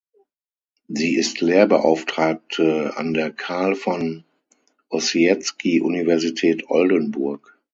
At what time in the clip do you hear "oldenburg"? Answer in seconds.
6.71-7.59